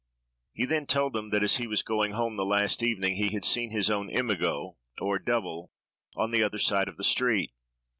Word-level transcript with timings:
He 0.53 0.65
then 0.65 0.87
told 0.87 1.13
them 1.13 1.29
that, 1.29 1.43
as 1.43 1.57
he 1.57 1.67
was 1.67 1.83
going 1.83 2.13
home 2.13 2.35
the 2.35 2.43
last 2.43 2.81
evening, 2.81 3.17
he 3.17 3.29
had 3.35 3.45
seen 3.45 3.69
his 3.69 3.91
own 3.91 4.09
imago, 4.09 4.77
or 4.99 5.19
double, 5.19 5.69
on 6.15 6.31
the 6.31 6.41
other 6.41 6.57
side 6.57 6.87
of 6.87 6.97
the 6.97 7.03
street. 7.03 7.53